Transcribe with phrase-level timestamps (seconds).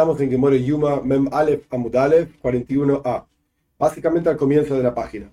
[0.00, 3.26] Estamos en Gemore Yuma Mem Aleph Amud Aleph 41a,
[3.78, 5.30] básicamente al comienzo de la página.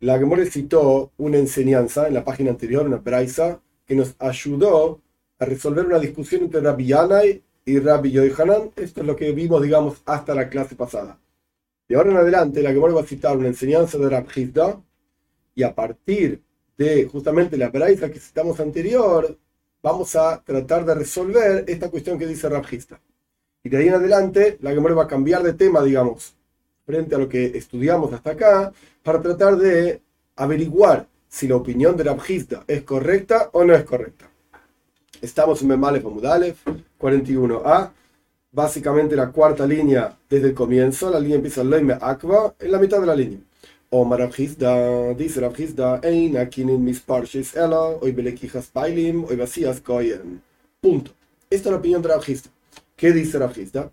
[0.00, 5.02] La Gemore citó una enseñanza en la página anterior, una braisa, que nos ayudó
[5.38, 8.70] a resolver una discusión entre Rabbi Yanai y Rabbi Yohanan.
[8.76, 11.20] Esto es lo que vimos, digamos, hasta la clase pasada.
[11.86, 14.80] De ahora en adelante, la Gemore va a citar una enseñanza de Rabbi Hizda,
[15.54, 16.42] y a partir
[16.78, 19.36] de justamente la braisa que citamos anterior,
[19.82, 22.98] vamos a tratar de resolver esta cuestión que dice Rabbi Hizda.
[23.62, 26.34] Y de ahí en adelante, la Gemara va a cambiar de tema, digamos,
[26.86, 28.72] frente a lo que estudiamos hasta acá,
[29.02, 30.00] para tratar de
[30.36, 34.30] averiguar si la opinión de Rabjista es correcta o no es correcta.
[35.20, 36.64] Estamos en Memalef Mudalef
[36.98, 37.90] 41a,
[38.52, 42.78] básicamente la cuarta línea desde el comienzo, la línea empieza en Leime Akva, en la
[42.78, 43.40] mitad de la línea.
[43.90, 49.38] O Rabjista, dice Rabjista, Ein akinin mis parches ela, hoy belekijas pailim, hoy
[49.82, 50.42] koyen.
[50.80, 51.10] Punto.
[51.50, 52.50] Esta es la opinión de Rabjista.
[52.98, 53.92] ¿Qué dice Rajista?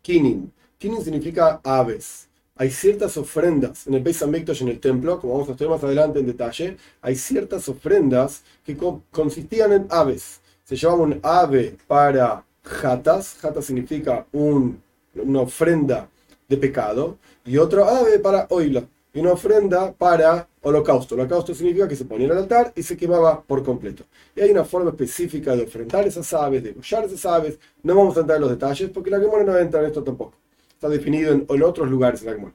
[0.00, 0.52] Kinin.
[0.78, 2.28] Kinin significa aves.
[2.54, 5.82] Hay ciertas ofrendas en el Beis Hamikdash en el templo, como vamos a estudiar más
[5.82, 8.76] adelante en detalle, hay ciertas ofrendas que
[9.10, 10.40] consistían en aves.
[10.62, 16.08] Se llamaba un ave para jatas, jatas significa una ofrenda
[16.48, 18.84] de pecado, y otro ave para oila,
[19.20, 21.14] una ofrenda para holocausto.
[21.14, 24.04] Holocausto significa que se ponía en el altar y se quemaba por completo.
[24.34, 27.58] Y hay una forma específica de ofrendar esas aves, de hollar esas aves.
[27.82, 30.34] No vamos a entrar en los detalles porque la Gemora no entra en esto tampoco.
[30.72, 32.54] Está definido en, otros lugares en la Gemora.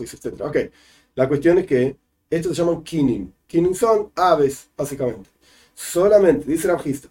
[0.00, 0.40] etc.
[0.42, 0.56] Ok,
[1.14, 1.96] la cuestión es que
[2.30, 3.34] estos se llaman kinin.
[3.46, 5.28] Kinin son aves, básicamente.
[5.74, 7.10] Solamente, dice el registro,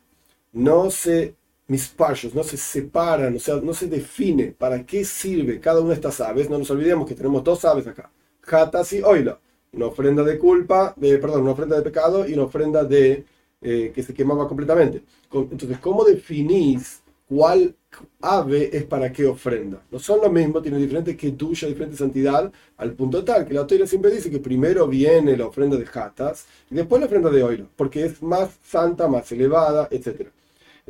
[0.54, 1.36] no se
[1.72, 5.92] mis pachos no se separan, o sea, no se define para qué sirve cada una
[5.92, 6.50] de estas aves.
[6.50, 9.40] No nos olvidemos que tenemos dos aves acá, jatas y oila.
[9.72, 13.24] Una ofrenda de culpa, de, perdón, una ofrenda de pecado y una ofrenda de
[13.62, 15.02] eh, que se quemaba completamente.
[15.32, 17.74] Entonces, ¿cómo definís cuál
[18.20, 19.82] ave es para qué ofrenda?
[19.90, 23.62] No son lo mismo, tienen diferentes que tuya, diferente santidad, al punto tal que la
[23.62, 27.44] autoridad siempre dice que primero viene la ofrenda de jatas y después la ofrenda de
[27.44, 30.32] oila, porque es más santa, más elevada, etcétera.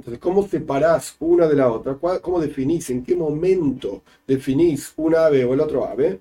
[0.01, 1.95] Entonces, ¿cómo separás una de la otra?
[2.21, 2.89] ¿Cómo definís?
[2.89, 6.19] ¿En qué momento definís un ave o el otro ave?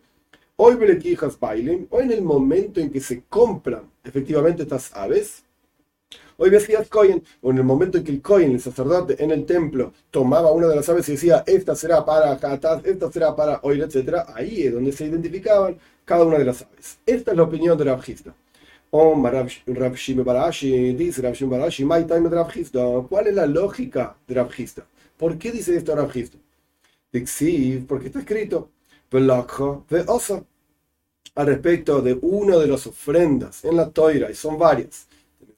[0.56, 5.44] Hoy Belequijas bailen, o en el momento en que se compran efectivamente estas aves.
[6.36, 9.46] Hoy decías Cohen, o en el momento en que el Cohen, el sacerdote en el
[9.46, 13.60] templo, tomaba una de las aves y decía, esta será para Hatat, esta será para
[13.62, 14.26] Oil, etc.
[14.34, 16.98] Ahí es donde se identificaban cada una de las aves.
[17.06, 17.94] Esta es la opinión de la
[18.92, 19.48] Om Rav
[20.24, 22.28] Barashi, dice Rav Barashi, My time
[23.08, 24.50] ¿Cuál es la lógica de Rav
[25.16, 26.38] ¿Por qué dice esto Rav Hista?
[27.86, 28.70] porque está escrito,
[29.10, 30.44] ve osa,
[31.34, 35.06] al respecto de una de las ofrendas en la toira, y son varias.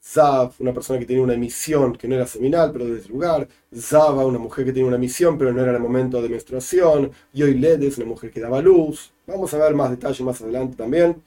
[0.05, 3.47] Zav, una persona que tiene una emisión que no era seminal, pero de ese lugar.
[3.73, 7.11] Zava, una mujer que tiene una emisión, pero no era en el momento de menstruación.
[7.33, 9.13] Yoiledes, una mujer que daba luz.
[9.25, 11.23] Vamos a ver más detalles más adelante también.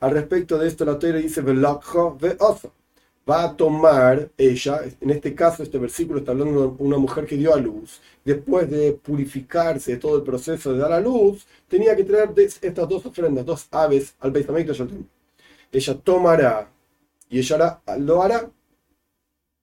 [0.00, 1.42] Al respecto de esto, la Torah dice,
[3.28, 7.36] va a tomar ella, en este caso este versículo está hablando de una mujer que
[7.36, 11.94] dio a luz, después de purificarse de todo el proceso de dar a luz, tenía
[11.96, 14.48] que traer estas dos ofrendas, dos aves al Beit
[15.72, 16.70] Ella tomará
[17.28, 18.50] y ella lo hará.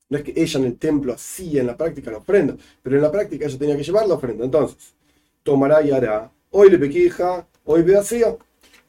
[0.07, 3.01] No es que ella en el templo hacía en la práctica la ofrenda, pero en
[3.01, 4.45] la práctica ella tenía que llevar la ofrenda.
[4.45, 4.93] Entonces,
[5.41, 6.31] tomará y hará.
[6.51, 8.37] Hoy le pequija, hoy ve vacía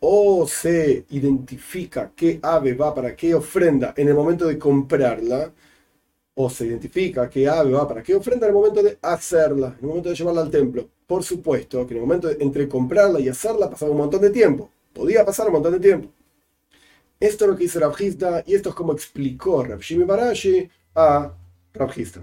[0.00, 5.52] o se identifica qué ave va para qué ofrenda en el momento de comprarla,
[6.34, 9.82] o se identifica qué ave va para qué ofrenda en el momento de hacerla, en
[9.82, 10.88] el momento de llevarla al templo.
[11.06, 14.70] Por supuesto que en el momento entre comprarla y hacerla pasaba un montón de tiempo.
[14.92, 16.08] Podía pasar un montón de tiempo.
[17.18, 21.32] Esto es lo que dice Rabjista y esto es como explicó Rabshimi Barashi a
[21.72, 22.22] Rabjista.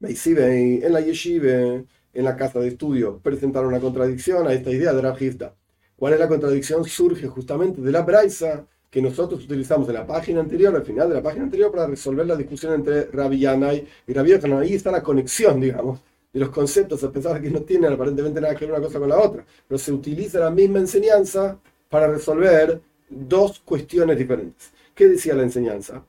[0.00, 5.02] En la yeshiva, en la casa de estudio, presentaron una contradicción a esta idea de
[5.02, 5.54] Rabjista.
[5.98, 6.84] ¿Cuál es la contradicción?
[6.84, 11.16] Surge justamente de la Braisa que nosotros utilizamos en la página anterior, al final de
[11.16, 14.60] la página anterior, para resolver la discusión entre Rabbi Yanai y Rabbi Yochanan.
[14.60, 15.98] Ahí está la conexión, digamos,
[16.32, 19.00] de los conceptos, a pesar de que no tienen aparentemente nada que ver una cosa
[19.00, 19.44] con la otra.
[19.66, 21.58] Pero se utiliza la misma enseñanza
[21.88, 22.80] para resolver
[23.10, 24.70] dos cuestiones diferentes.
[24.94, 26.04] ¿Qué decía la enseñanza?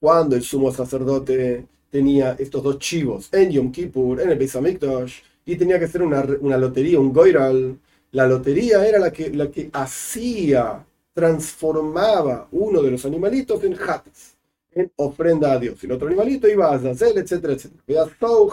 [0.00, 5.20] Cuando el sumo sacerdote tenía estos dos chivos en Yom Kippur, en el Beis Hamikdash,
[5.44, 6.24] y tenía que ser una,
[6.56, 7.78] lotería, un goiral.
[8.12, 14.36] La lotería era la que, la que hacía, transformaba uno de los animalitos en jatas,
[14.72, 15.82] en ofrenda a Dios.
[15.82, 17.82] Y el otro animalito iba a hacer, etcétera, etcétera.
[17.86, 18.48] Esto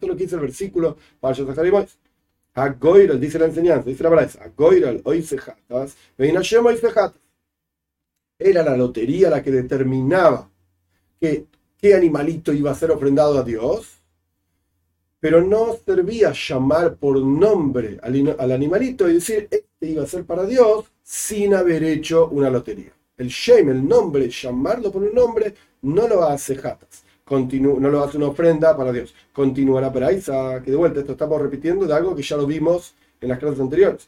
[0.00, 1.34] es lo que dice el versículo para
[2.54, 7.20] A goiral, dice la enseñanza, dice la palabra, a goiral oise jatas, oise jatas.
[8.38, 10.50] Era la lotería la que determinaba
[11.20, 11.46] que
[11.78, 14.00] qué animalito iba a ser ofrendado a Dios,
[15.24, 20.44] pero no servía llamar por nombre al, animalito y decir, este iba a ser para
[20.44, 22.92] Dios sin haber hecho una lotería.
[23.16, 27.04] El shame, el nombre, llamarlo por un nombre, no lo hace Hatas.
[27.30, 29.14] no lo hace una ofrenda para Dios.
[29.32, 32.94] Continúa la paraísa, que de vuelta esto estamos repitiendo de algo que ya lo vimos
[33.18, 34.06] en las clases anteriores.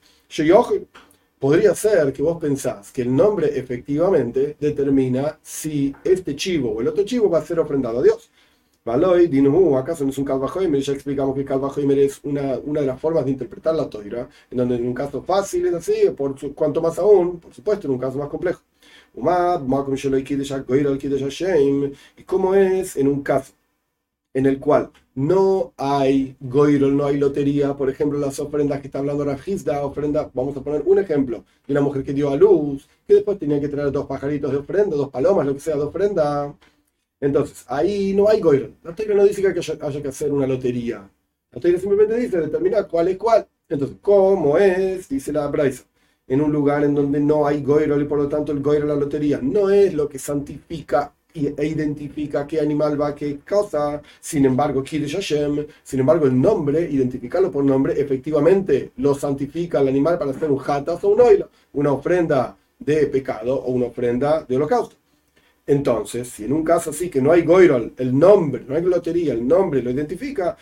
[1.39, 6.89] Podría ser que vos pensás que el nombre efectivamente determina si este chivo o el
[6.89, 8.31] otro chivo va a ser ofrendado a Dios.
[8.87, 10.81] Valoy, Dinuhu, ¿acaso no es un Kalvahoimer?
[10.81, 14.59] Ya explicamos que Kalvahoimer es una, una de las formas de interpretar la toira, en
[14.59, 17.99] donde en un caso fácil es así, por cuanto más aún, por supuesto, en un
[17.99, 18.61] caso más complejo.
[22.17, 23.53] ¿Y cómo es en un caso
[24.35, 29.01] en el cual no hay goirol, no hay lotería, por ejemplo, las ofrendas que está
[29.01, 32.89] hablando Rafizda, ofrenda, vamos a poner un ejemplo, de una mujer que dio a luz,
[33.09, 35.83] que después tenía que traer dos pajaritos de ofrenda, dos palomas, lo que sea de
[35.83, 36.55] ofrenda.
[37.21, 38.75] Entonces, ahí no hay goirol.
[38.83, 41.09] La teoría no dice que haya, que hacer una lotería.
[41.53, 43.47] La teoría simplemente dice determinar cuál es cuál.
[43.69, 45.09] Entonces, ¿cómo es?
[45.09, 45.85] Dice la Braisa.
[46.29, 48.97] En un lugar en donde no hay goirol y por lo tanto el goirol, la
[48.97, 54.01] lotería, no es lo que santifica e identifica qué animal va a qué cosa.
[54.21, 60.19] Sin embargo, Hashem, sin embargo, el nombre, identificarlo por nombre, efectivamente lo santifica al animal
[60.19, 64.57] para hacer un hatas o un oilo, una ofrenda de pecado o una ofrenda de
[64.57, 64.97] holocausto.
[65.67, 69.33] Entonces, si en un caso así que no hay goirol, el nombre, no hay lotería,
[69.33, 70.57] el nombre lo identifica,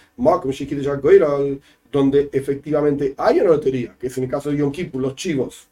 [1.93, 5.69] donde efectivamente hay una lotería, que es en el caso de Yom Kippur, los chivos,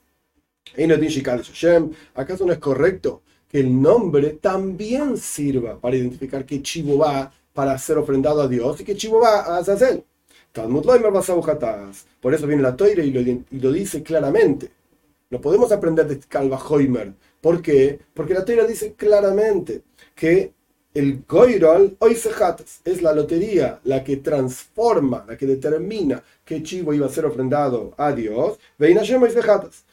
[2.15, 7.77] ¿acaso no es correcto que el nombre también sirva para identificar qué chivo va para
[7.79, 10.05] ser ofrendado a Dios y qué chivo va a Azazel.
[12.21, 14.71] Por eso viene la Toire y lo, y lo dice claramente.
[15.31, 17.13] No podemos aprender de Calva Hoimer.
[17.43, 17.99] ¿Por qué?
[18.15, 19.83] Porque la Toire dice claramente
[20.15, 20.53] que
[20.95, 27.07] el Goirol Oisehatas es la lotería la que transforma, la que determina qué chivo iba
[27.07, 28.59] a ser ofrendado a Dios.
[28.79, 29.85] Veinashem Oisehatas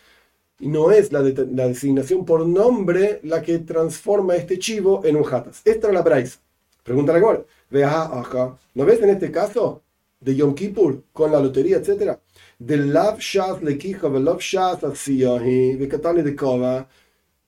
[0.59, 5.23] y no es la, la, designación por nombre la que transforma este chivo en un
[5.23, 5.61] jatas.
[5.65, 6.39] Esta es la braisa.
[6.83, 8.57] Pregunta la Vea acá.
[8.73, 9.81] ¿No ves en este caso
[10.19, 12.19] de Yom Kippur con la lotería, etcétera?
[12.57, 16.87] De Lav Shas Lekija, de Lav Shas de de Kova.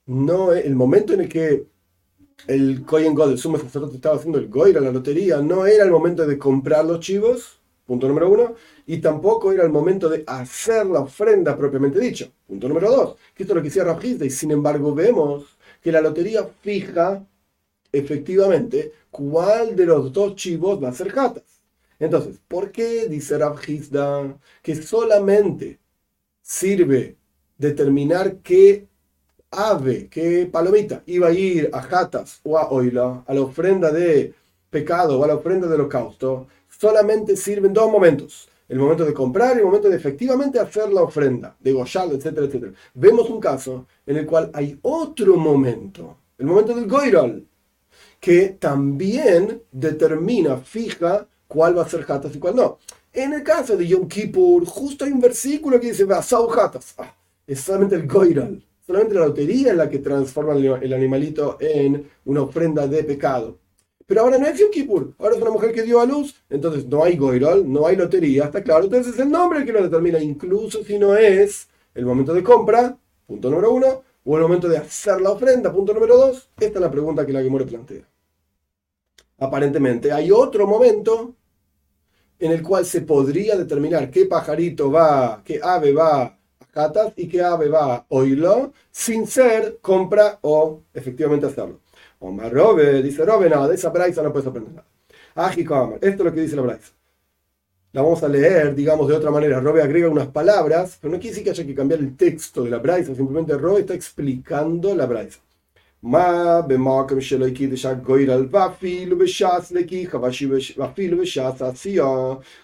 [0.06, 1.66] No, el momento en el que
[2.48, 5.92] el Kohen God, el sumo sacerdote, estaba haciendo el Goira, la lotería, no era el
[5.92, 8.54] momento de comprar los chivos, punto número uno,
[8.86, 12.32] y tampoco era el momento de hacer la ofrenda propiamente dicho.
[12.48, 15.92] Punto número dos, que esto es lo que decía Rafista, y sin embargo vemos que
[15.92, 17.24] la lotería fija
[17.92, 21.44] efectivamente cuál de los dos chivos va a ser jatas.
[22.00, 25.78] Entonces, ¿por qué dice Rafista que solamente
[26.40, 27.16] sirve
[27.56, 28.88] determinar qué
[29.52, 34.34] ave, qué palomita iba a ir a jatas o a oila, a la ofrenda de
[34.70, 39.54] pecado o a la ofrenda de holocausto, solamente sirven dos momentos el momento de comprar
[39.54, 42.72] y el momento de efectivamente hacer la ofrenda, de goyal, etcétera, etcétera.
[42.94, 47.46] Vemos un caso en el cual hay otro momento, el momento del goirol,
[48.18, 52.78] que también determina, fija cuál va a ser hatas y cuál no.
[53.12, 56.94] En el caso de Yom Kippur, justo hay un versículo que dice, Vasau hatas.
[56.96, 57.14] Ah,
[57.46, 62.42] es solamente el goirol, solamente la lotería en la que transforma el animalito en una
[62.42, 63.58] ofrenda de pecado.
[64.06, 66.86] Pero ahora no es Yom Kippur, ahora es una mujer que dio a luz, entonces
[66.86, 68.84] no hay goirol, no hay lotería, está claro.
[68.84, 72.42] Entonces es el nombre el que lo determina, incluso si no es el momento de
[72.42, 76.50] compra, punto número uno, o el momento de hacer la ofrenda, punto número dos.
[76.58, 78.06] Esta es la pregunta que la Gemore plantea.
[79.38, 81.34] Aparentemente hay otro momento
[82.38, 86.38] en el cual se podría determinar qué pajarito va, qué ave va
[87.16, 91.80] y qué ave va a Oilo, sin ser compra o efectivamente hacerlo.
[92.20, 94.86] Omar Robe, dice Robe, nada, de esa braisa no puedes aprender nada.
[96.00, 96.92] Esto es lo que dice la braisa.
[97.92, 99.60] La vamos a leer, digamos, de otra manera.
[99.60, 102.70] Robe agrega unas palabras, pero no quiere decir que haya que cambiar el texto de
[102.70, 105.40] la braisa, simplemente Robe está explicando la braisa.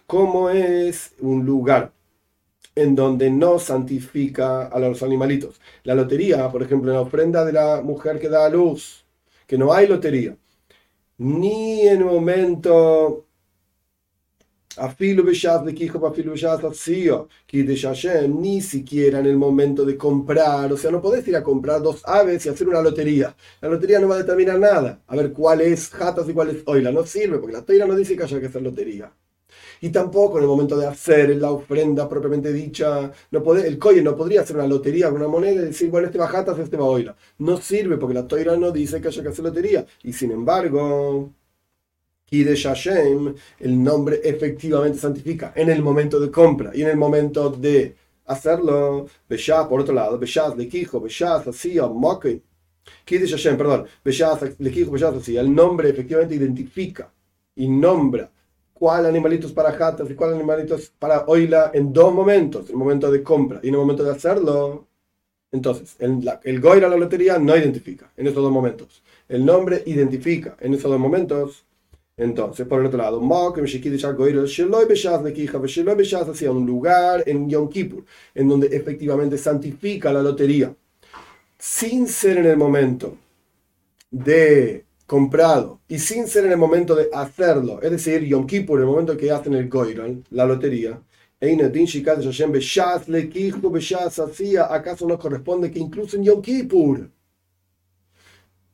[0.06, 1.92] ¿Cómo es un lugar
[2.82, 5.60] en donde no santifica a los animalitos?
[5.84, 9.04] La lotería, por ejemplo, la ofrenda de la mujer que da a luz
[9.46, 10.36] que no hay lotería,
[11.18, 13.26] ni en el momento
[18.28, 22.02] ni siquiera en el momento de comprar, o sea, no podés ir a comprar dos
[22.06, 23.34] aves y hacer una lotería.
[23.60, 25.02] La lotería no va a determinar nada.
[25.06, 26.92] A ver cuál es jatas y cuál es oila.
[26.92, 29.12] No sirve, porque la toira no dice que haya que hacer lotería.
[29.80, 34.02] Y tampoco en el momento de hacer la ofrenda propiamente dicha, no puede, el coye
[34.02, 36.76] no podría hacer una lotería con una moneda y decir, bueno, este va jatas, este
[36.76, 36.88] va.
[37.38, 39.86] No sirve porque la toira no dice que haya que hacer lotería.
[40.02, 41.30] Y sin embargo,
[42.24, 47.50] Kidesh Hashem, el nombre efectivamente santifica en el momento de compra y en el momento
[47.50, 47.94] de
[48.26, 49.06] hacerlo.
[49.28, 52.42] Beshaz, por otro lado, Beshaz, Lekijo, Beshaz, Asía, Moke.
[53.04, 55.40] Kidesh Hashem, perdón, Beshaz, Lekijo, Beshaz, Asía.
[55.40, 57.12] El nombre efectivamente identifica
[57.54, 58.30] y nombra
[58.78, 63.22] cuál animalitos para jatas y cuál animalitos para oila en dos momentos, el momento de
[63.22, 64.86] compra y en el momento de hacerlo.
[65.50, 69.02] Entonces, el, la, el goira la lotería no identifica en esos dos momentos.
[69.28, 71.64] El nombre identifica en esos dos momentos.
[72.16, 73.20] Entonces, por el otro lado,
[76.28, 78.04] hacia un lugar en Yom Kippur,
[78.34, 80.74] en donde efectivamente santifica la lotería,
[81.58, 83.16] sin ser en el momento
[84.10, 88.84] de comprado y sin ser en el momento de hacerlo, es decir, Yom Kippur, el
[88.84, 91.00] momento que hacen el Goiron, la lotería,
[94.70, 97.10] ¿acaso nos corresponde que incluso en Yom Kippur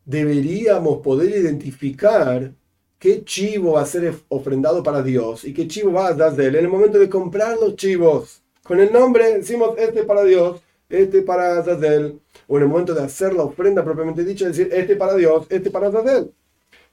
[0.05, 2.53] deberíamos poder identificar
[2.99, 6.47] qué chivo va a ser ofrendado para Dios y qué chivo va a dar de
[6.47, 8.43] él en el momento de comprar los chivos?
[8.65, 13.03] Con el nombre decimos este para Dios, este para Zazel, o en el momento de
[13.03, 16.33] hacer la ofrenda propiamente dicha, decir, este para Dios, este para Zazel.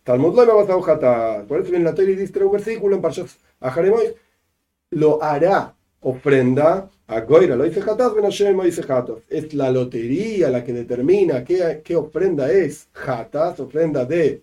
[0.04, 4.16] Talmud lo a Por eso viene la Torah y dice un versículo en Parshas Ajaremoy,
[4.92, 9.18] lo hará ofrenda a Goira, lo dice Hatas, lo dice Hatas.
[9.30, 14.42] Es la lotería la que determina qué, qué ofrenda es Hatas, ofrenda de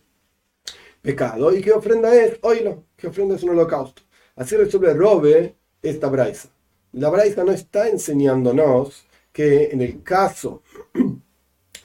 [1.03, 4.03] pecado, y qué ofrenda es Oilo, qué ofrenda es un holocausto.
[4.37, 6.51] Así resuelve Robe esta braisa.
[6.93, 9.08] La braisa no está enseñándonos
[9.39, 10.65] que en el caso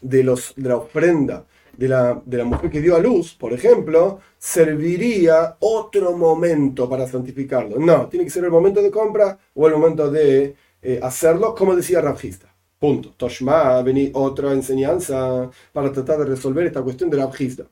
[0.01, 1.45] de, los, de la ofrenda
[1.77, 7.05] de la, de la mujer que dio a luz, por ejemplo, serviría otro momento para
[7.07, 7.77] santificarlo.
[7.77, 11.75] No, tiene que ser el momento de compra o el momento de eh, hacerlo, como
[11.75, 12.51] decía Rabjista.
[12.79, 13.13] Punto.
[13.15, 17.65] Toshma, vení otra enseñanza para tratar de resolver esta cuestión de Rabjista.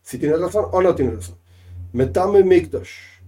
[0.00, 1.36] Si tiene razón o no tiene razón.
[1.92, 3.19] Metame Mikdosh.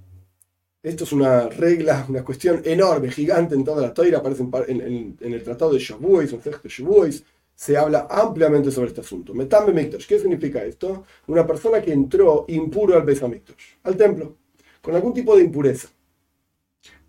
[0.83, 5.43] Esto es una regla, una cuestión enorme, gigante en toda la toira, aparece en, el
[5.45, 7.23] tratado de Shavuos, en de Shavuos,
[7.55, 9.33] se habla ampliamente sobre este asunto.
[9.33, 11.05] Miktosh, ¿qué significa esto?
[11.29, 14.37] Una persona que entró impuro al Besamiktosh, al templo,
[14.81, 15.89] con algún tipo de impureza,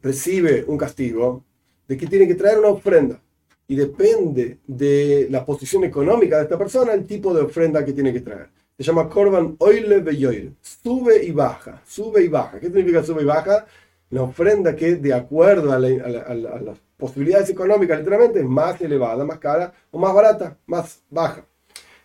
[0.03, 1.43] recibe un castigo
[1.87, 3.19] de que tiene que traer una ofrenda.
[3.67, 8.13] Y depende de la posición económica de esta persona, el tipo de ofrenda que tiene
[8.13, 10.53] que traer se llama Korban Oile Beyoir.
[10.61, 12.59] Sube y baja, sube y baja.
[12.59, 13.65] ¿Qué significa sube y baja?
[14.09, 19.73] La ofrenda que, de acuerdo a, las posibilidades económicas, literalmente, es más elevada, más cara,
[19.91, 21.45] o más barata, más baja.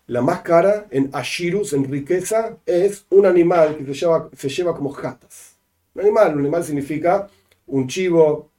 [0.06, 4.75] La más cara en Ashirus, en riqueza, es un animal que se lleva, se lleva
[4.75, 5.56] como jatas.
[5.94, 7.28] Un animal, un animal significa
[7.66, 8.50] un chivo,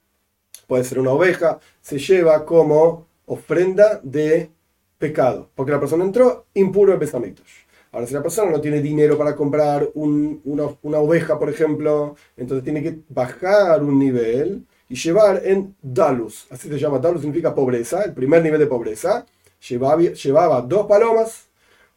[0.68, 4.52] puede ser una oveja, se lleva como ofrenda de
[5.00, 7.48] pecado, porque la persona entró impuro de pesamitos.
[7.92, 12.84] Ahora, si la persona no tiene dinero para comprar una, oveja, por ejemplo, entonces tiene
[12.84, 16.46] que bajar un nivel y llevar en Dalus.
[16.52, 17.00] Así se llama.
[17.00, 19.26] Dalus significa pobreza, el primer nivel de pobreza.
[19.68, 21.48] Llevaba, llevaba dos palomas,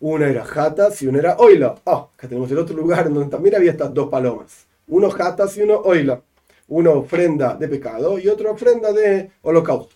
[0.01, 1.75] una era jatas y una era oila.
[1.85, 4.67] Ah, acá tenemos el otro lugar donde también había estas dos palomas.
[4.89, 6.23] Uno jatas y uno oila.
[6.69, 9.95] Una ofrenda de pecado y otra ofrenda de holocausto.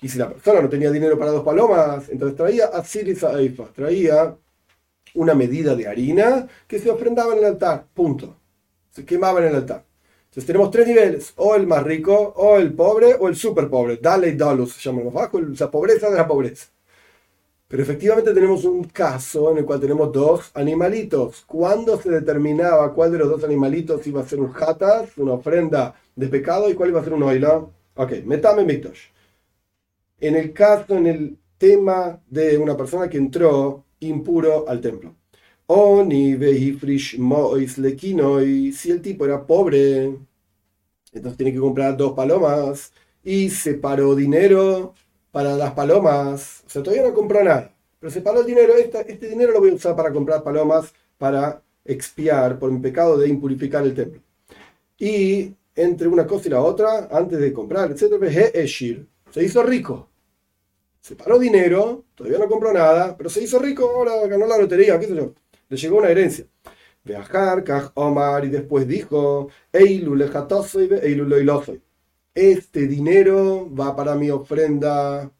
[0.00, 4.34] Y si la persona no tenía dinero para dos palomas, entonces traía a Aifa, traía
[5.14, 8.36] una medida de harina que se ofrendaba en el altar, punto.
[8.90, 9.84] Se quemaba en el altar.
[10.24, 13.98] Entonces tenemos tres niveles, o el más rico, o el pobre, o el súper pobre.
[13.98, 16.66] Dale y dalus se llama más bajo, la pobreza de la pobreza.
[17.68, 21.44] Pero efectivamente tenemos un caso en el cual tenemos dos animalitos.
[21.46, 25.94] ¿Cuándo se determinaba cuál de los dos animalitos iba a ser un jatas, una ofrenda
[26.14, 27.64] de pecado, y cuál iba a ser un oila?
[27.94, 28.98] Ok, metame mitos.
[30.20, 35.14] En el caso, en el tema de una persona que entró impuro al templo.
[35.66, 36.36] Oni
[38.72, 40.16] si el tipo era pobre,
[41.12, 42.92] entonces tiene que comprar dos palomas
[43.22, 44.94] y separó dinero
[45.30, 46.62] para las palomas.
[46.66, 48.74] O sea, todavía no compró nada, pero separó el dinero.
[48.76, 53.16] Este, este dinero lo voy a usar para comprar palomas para expiar por mi pecado
[53.18, 54.20] de impurificar el templo.
[54.98, 58.14] Y entre una cosa y la otra, antes de comprar, etc.,
[59.30, 60.08] se hizo rico
[61.04, 65.06] separó dinero, todavía no compró nada, pero se hizo rico, ahora ganó la lotería, qué
[65.06, 65.34] sé yo.
[65.68, 66.46] Le llegó una herencia.
[67.04, 69.50] Viajar, Kaj Omar, y después dijo,
[72.34, 75.30] Este dinero va para mi ofrenda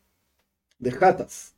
[0.78, 1.54] de jatas,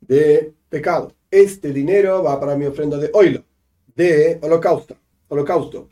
[0.00, 1.12] de pecado.
[1.28, 3.42] Este dinero va para mi ofrenda de oilo,
[3.96, 4.96] de holocausto.
[5.26, 5.88] holocausto.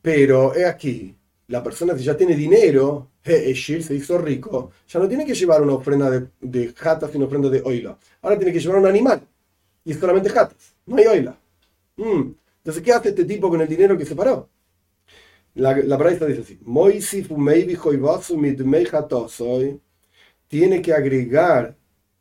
[0.00, 1.14] Pero he aquí,
[1.50, 5.60] la persona que ya tiene dinero, Eshir se hizo rico, ya no tiene que llevar
[5.60, 7.98] una ofrenda de, de jatas y una ofrenda de oila.
[8.22, 9.20] Ahora tiene que llevar un animal.
[9.84, 11.36] Y es solamente jatas, no hay oila.
[11.96, 12.34] Mm.
[12.58, 14.48] Entonces, ¿qué hace este tipo con el dinero que separó?
[15.54, 16.60] La, la dice así:
[20.46, 21.76] tiene que agregar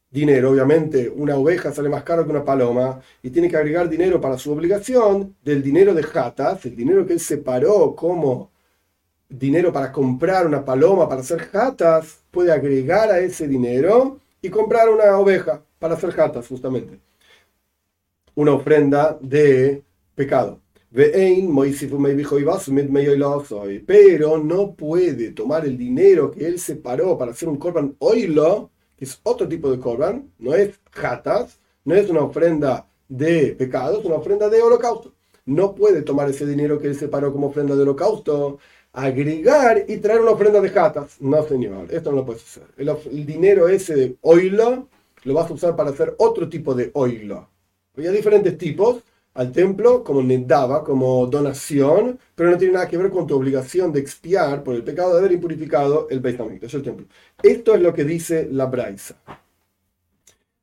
[0.09, 4.19] dinero, obviamente una oveja sale más caro que una paloma, y tiene que agregar dinero
[4.19, 8.49] para su obligación del dinero de jatas, el dinero que él separó como
[9.29, 14.89] dinero para comprar una paloma, para hacer jatas, puede agregar a ese dinero y comprar
[14.89, 16.99] una oveja para hacer jatas, justamente.
[18.35, 19.83] Una ofrenda de
[20.15, 20.59] pecado.
[23.85, 29.05] Pero no puede tomar el dinero que él separó para hacer un korban oilo, que
[29.05, 34.05] es otro tipo de korban, no es jatas, no es una ofrenda de pecado, es
[34.05, 35.13] una ofrenda de holocausto.
[35.45, 38.57] No puede tomar ese dinero que él separó como ofrenda de holocausto,
[38.93, 41.21] agregar y traer una ofrenda de jatas.
[41.21, 42.63] No, señor, esto no lo puedes hacer.
[42.77, 44.87] El, dinero ese de oilo
[45.23, 47.49] lo vas a usar para hacer otro tipo de oilo.
[47.97, 49.03] Hay diferentes tipos
[49.33, 53.91] al templo como nedaba, como donación, pero no tiene nada que ver con tu obligación
[53.91, 57.05] de expiar por el pecado de haber impurificado el Beit es el templo.
[57.41, 59.15] Esto es lo que dice la Braisa.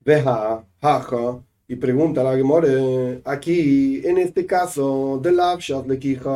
[0.00, 6.30] Veja, jaja, y pregunta la Gemore, aquí, en este caso, de Lavshat le quija,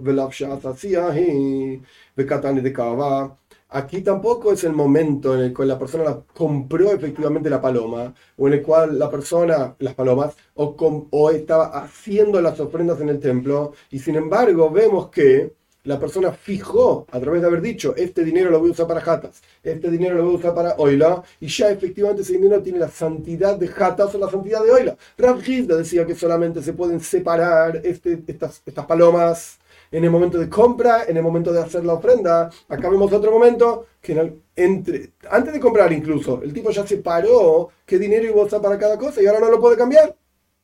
[0.00, 1.80] Velavshat ve
[2.16, 3.36] Bekatani de Kava,
[3.72, 8.48] Aquí tampoco es el momento en el cual la persona compró efectivamente la paloma, o
[8.48, 10.74] en el cual la persona, las palomas, o,
[11.10, 16.32] o estaba haciendo las ofrendas en el templo, y sin embargo vemos que la persona
[16.32, 19.90] fijó, a través de haber dicho, este dinero lo voy a usar para jatas, este
[19.90, 23.56] dinero lo voy a usar para oila, y ya efectivamente ese dinero tiene la santidad
[23.56, 24.96] de jatas o la santidad de oila.
[25.16, 29.58] Rav decía que solamente se pueden separar este, estas, estas palomas
[29.90, 32.50] en el momento de compra, en el momento de hacer la ofrenda.
[32.68, 37.98] Acá vemos otro momento que entre, antes de comprar incluso, el tipo ya separó qué
[37.98, 40.14] dinero iba a usar para cada cosa y ahora no lo puede cambiar.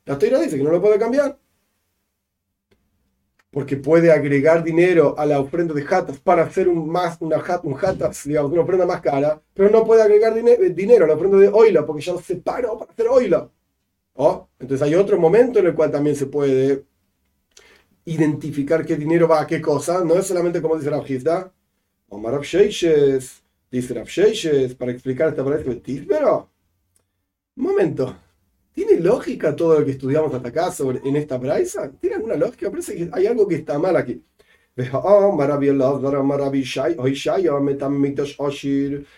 [0.04, 1.36] La teoría dice que no lo puede cambiar.
[3.56, 7.72] Porque puede agregar dinero a la ofrenda de jatas para hacer un, más, una, un
[7.72, 10.34] jatas, digamos, una ofrenda más cara, pero no puede agregar
[10.74, 13.50] dinero a la ofrenda de oila porque ya lo separó para hacer oila.
[14.12, 14.46] ¿Oh?
[14.58, 16.84] Entonces hay otro momento en el cual también se puede
[18.04, 21.50] identificar qué dinero va a qué cosa, no es solamente como dice Rabjizda,
[22.10, 25.64] Omar Rabsheishes, dice Rabsheishes, para explicar esta pareja
[26.06, 26.50] pero
[27.54, 28.14] momento,
[28.76, 30.70] ¿tiene lógica todo lo que estudiamos hasta acá
[31.02, 31.90] en esta braisa?
[31.98, 32.70] ¿Tiene alguna lógica?
[32.70, 34.22] Parece que hay algo que está mal aquí.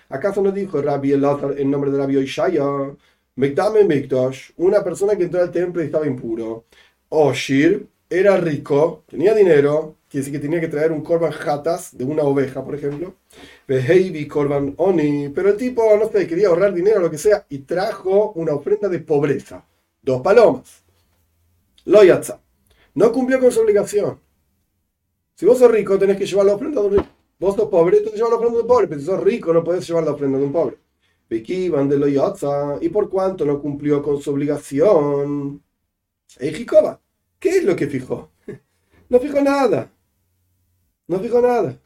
[0.08, 2.64] ¿Acaso no dijo Rabbi Elazar en nombre de Rabbi Oishaya?
[4.56, 6.66] Una persona que entró al templo y estaba impuro.
[7.08, 12.04] Oshir, era rico, tenía dinero, quiere decir que tenía que traer un korban jatas de
[12.04, 13.14] una oveja, por ejemplo,
[14.26, 18.32] korban oni, pero el tipo, no sé, quería ahorrar dinero, lo que sea, y trajo
[18.32, 19.64] una ofrenda de pobreza,
[20.02, 20.82] dos palomas.
[21.84, 22.00] Lo
[22.94, 24.20] No cumplió con su obligación.
[25.34, 27.08] Si vos sos rico, tenés que llevar la ofrenda de un rico.
[27.38, 29.52] Vos sos pobre, tenés que llevar la ofrenda de un pobre, pero si sos rico,
[29.52, 30.78] no podés llevar la ofrenda de un pobre.
[31.70, 32.08] van de lo
[32.80, 35.62] y por cuanto no cumplió con su obligación,
[36.38, 37.00] Ejikoba
[37.38, 38.30] ¿Qué es lo que fijó?
[39.10, 39.90] No fijó nada.
[41.08, 41.80] No fijó nada.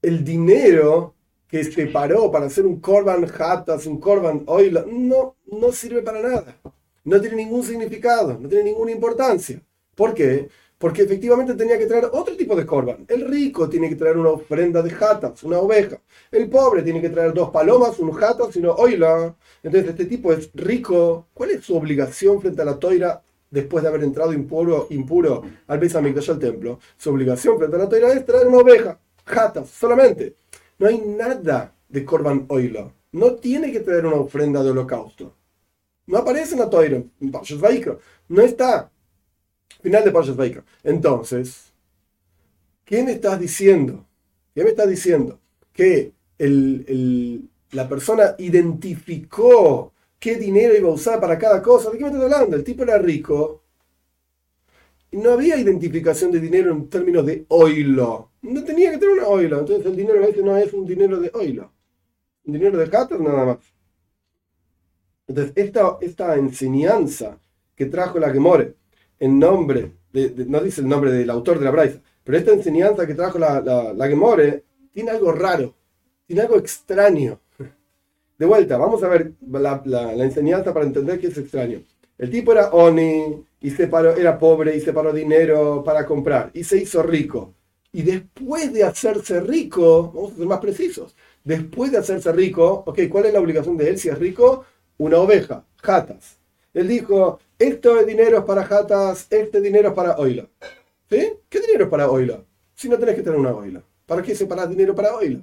[0.00, 1.14] El dinero
[1.48, 6.22] que se paró para hacer un Corban Hatas, un Corban Oil, no, no sirve para
[6.22, 6.56] nada.
[7.02, 9.60] No tiene ningún significado, no tiene ninguna importancia.
[9.94, 10.48] ¿Por qué?
[10.78, 13.04] Porque efectivamente tenía que traer otro tipo de Corban.
[13.08, 16.00] El rico tiene que traer una ofrenda de Hatas, una oveja.
[16.30, 19.34] El pobre tiene que traer dos palomas, un Hatas y una Oila.
[19.62, 21.28] Entonces este tipo es rico.
[21.34, 23.22] ¿Cuál es su obligación frente a la toira
[23.54, 27.78] después de haber entrado impuro, impuro al Beis Hamikdash al templo, su obligación frente a
[27.78, 30.34] la Torah es traer una oveja, jatas, solamente.
[30.76, 32.92] No hay nada de Korban Oilo.
[33.12, 35.36] No tiene que traer una ofrenda de holocausto.
[36.06, 37.60] No aparece en la Torah, en Parshas
[38.28, 38.90] No está.
[39.80, 40.36] Final de Parshas.
[40.82, 41.72] Entonces,
[42.84, 44.04] ¿qué me estás diciendo?
[44.52, 45.38] ¿Qué me estás diciendo?
[45.72, 49.92] Que el, la persona identificó
[50.24, 51.90] qué dinero iba a usar para cada cosa.
[51.90, 52.56] ¿De qué me estás hablando?
[52.56, 53.62] El tipo era rico
[55.10, 58.30] y no había identificación de dinero en términos de oilo.
[58.40, 59.60] No tenía que tener una oilo.
[59.60, 61.70] Entonces el dinero a veces no es un dinero de oilo.
[62.46, 63.58] Un dinero de cáter nada más.
[65.26, 67.38] Entonces esta, esta enseñanza
[67.76, 68.76] que trajo la Gemore
[69.18, 73.06] en nombre, de, no dice el nombre del autor de la Braisa, pero esta enseñanza
[73.06, 75.74] que trajo la, la, la Gemore tiene algo raro,
[76.26, 77.38] tiene algo extraño.
[78.36, 81.82] De vuelta, vamos a ver la, enseñanza para entender que es extraño.
[82.18, 86.78] El tipo era Oni y separó, era pobre y separó dinero para comprar y se
[86.78, 87.54] hizo rico.
[87.92, 93.00] Y después de hacerse rico, vamos a ser más precisos, después de hacerse rico, ok,
[93.08, 94.64] ¿cuál es la obligación de él si es rico?
[94.98, 96.38] Una oveja, jatas.
[96.72, 100.48] Él dijo, esto es dinero para jatas, este dinero es para oila.
[101.08, 101.34] ¿Sí?
[101.48, 102.42] ¿Qué dinero es para oila?
[102.74, 103.80] Si no tenés que tener una oila.
[104.06, 105.40] ¿Para qué separar dinero para oila?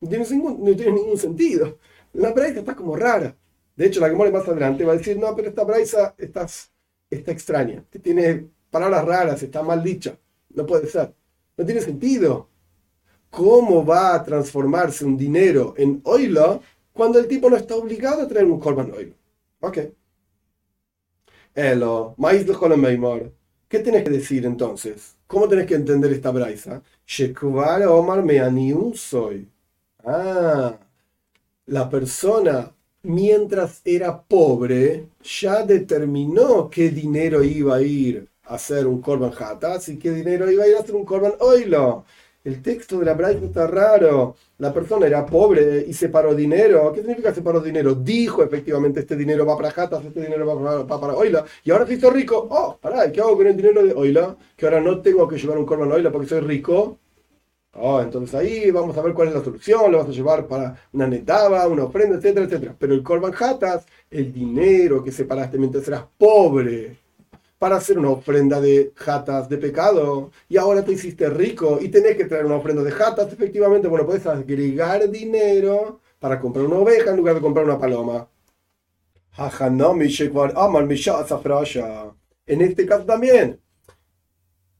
[0.00, 1.78] No tiene ningún, no tiene ningún sentido.
[2.12, 3.36] La braisa está como rara.
[3.76, 6.46] De hecho, la que muere más adelante va a decir, no, pero esta braisa está,
[7.08, 7.84] está extraña.
[8.02, 10.18] Tiene palabras raras, está mal dicha.
[10.50, 11.14] No puede ser.
[11.56, 12.48] No tiene sentido.
[13.30, 16.60] ¿Cómo va a transformarse un dinero en oilo
[16.92, 19.14] cuando el tipo no está obligado a tener un korban oilo?
[19.60, 19.78] Ok.
[21.54, 23.32] Elo, maíz de
[23.68, 25.16] ¿Qué tenés que decir entonces?
[25.26, 26.82] ¿Cómo tenés que entender esta braisa?
[27.06, 29.48] Shekuvar Omar un soy.
[30.04, 30.76] Ah,
[31.70, 39.00] la persona mientras era pobre ya determinó qué dinero iba a ir a hacer un
[39.00, 42.04] korban hatas y qué dinero iba a ir a hacer un korban oilo.
[42.42, 44.34] El texto de la Braille está raro.
[44.58, 46.90] La persona era pobre y separó dinero.
[46.92, 47.94] ¿Qué significa separó dinero?
[47.94, 51.44] Dijo efectivamente este dinero va para Hatas, este dinero va para, para, Oila.
[51.62, 54.36] Y ahora que estoy rico, oh, pará, ¿qué hago con el dinero de Oila?
[54.56, 56.98] Que ahora no tengo que llevar un Corban Oila porque soy rico.
[57.72, 59.92] Oh, entonces ahí vamos a ver cuál es la solución.
[59.92, 62.76] Lo vas a llevar para una netaba, una ofrenda, etcétera, etcétera.
[62.78, 66.98] Pero el Corban Hatas, el dinero que separaste mientras eras pobre
[67.58, 72.16] para hacer una ofrenda de jatas de pecado y ahora te hiciste rico y tenés
[72.16, 77.10] que traer una ofrenda de jatas, efectivamente, bueno, puedes agregar dinero para comprar una oveja
[77.10, 78.26] en lugar de comprar una paloma.
[82.46, 83.60] En este caso también,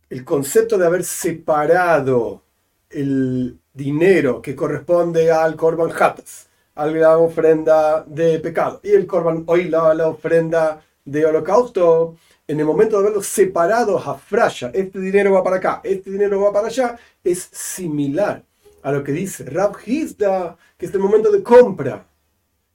[0.09, 2.43] el concepto de haber separado
[2.91, 9.45] el dinero que corresponde al Corban Hatas, a la ofrenda de pecado, y el Corban
[9.47, 15.33] Oila, la ofrenda de holocausto, en el momento de verlos separados a Fraya, este dinero
[15.33, 18.43] va para acá, este dinero va para allá, es similar
[18.83, 22.07] a lo que dice Rab Hizda, que es el momento de compra.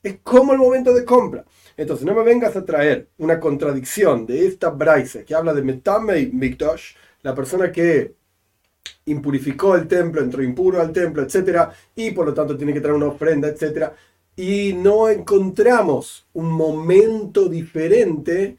[0.01, 1.43] Es como el momento de compra.
[1.75, 6.19] Entonces, no me vengas a traer una contradicción de esta braise que habla de Metame
[6.19, 8.13] y Mikdosh, la persona que
[9.05, 11.69] impurificó el templo, entró impuro al templo, etc.
[11.95, 13.91] Y por lo tanto tiene que traer una ofrenda, etc.
[14.35, 18.57] Y no encontramos un momento diferente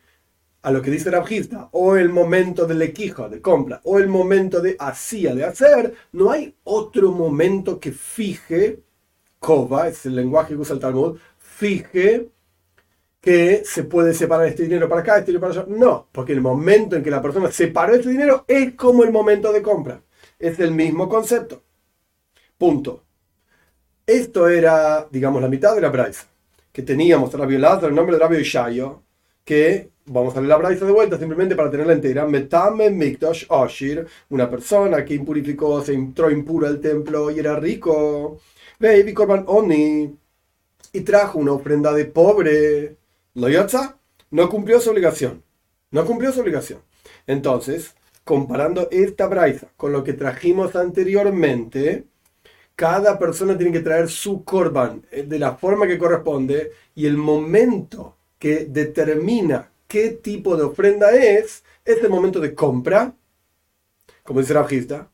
[0.62, 4.60] a lo que dice Rabjista, o el momento del equijo, de compra, o el momento
[4.60, 8.80] de hacía, de hacer, no hay otro momento que fije,
[9.38, 12.30] Kova, es el lenguaje que usa el Talmud, fije
[13.20, 15.66] que se puede separar este dinero para acá, este dinero para allá.
[15.68, 19.52] No, porque el momento en que la persona separó este dinero es como el momento
[19.52, 20.00] de compra.
[20.38, 21.62] Es el mismo concepto.
[22.58, 23.04] Punto.
[24.06, 26.26] Esto era, digamos, la mitad de la Braisa,
[26.72, 29.02] que teníamos a violada el nombre de Rabbi Ishayo,
[29.44, 32.26] que vamos a leer la braisa de vuelta simplemente para tenerla entera.
[32.26, 38.40] Metame Mikdash Oshir, una persona que impurificó, se entró impuro al templo y era rico.
[38.78, 40.16] Baby Korban Oni
[40.92, 42.96] y trajo una ofrenda de pobre.
[43.34, 43.48] Lo
[44.30, 45.42] no cumplió su obligación.
[45.90, 46.80] No cumplió su obligación.
[47.26, 47.94] Entonces,
[48.26, 52.06] comparando esta braisa con lo que trajimos anteriormente,
[52.74, 57.16] cada persona tiene que traer su korban eh, de la forma que corresponde y el
[57.16, 63.14] momento que determina qué tipo de ofrenda es, es el momento de compra,
[64.24, 65.08] como dice Rabjista,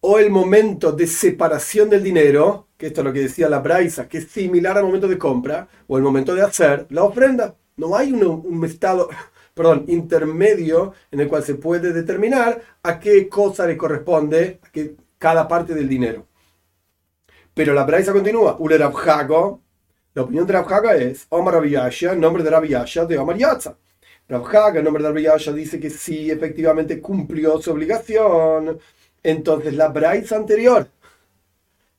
[0.00, 4.08] o el momento de separación del dinero, que esto es lo que decía la Braisa,
[4.08, 7.56] que es similar al momento de compra, o el momento de hacer la ofrenda.
[7.76, 9.08] No hay un, estado,
[9.56, 14.94] perdón, intermedio en el cual se puede determinar a qué cosa le corresponde a qué,
[15.16, 16.26] cada parte del dinero.
[17.54, 19.62] Pero la Braisa continúa, Ulerabjago,
[20.12, 23.78] la opinión de Rav es Omar Rabiyasha, nombre de Rabiyasha de Omar Yatza.
[24.28, 28.78] Rav el nombre de Rabiyasha, dice que sí, efectivamente cumplió su obligación.
[29.22, 30.86] Entonces, la Braisa anterior,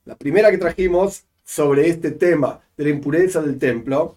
[0.06, 4.15] la primera que trajimos sobre este tema de la impureza del templo,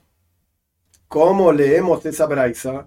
[1.08, 2.86] ¿cómo leemos esa Braisa?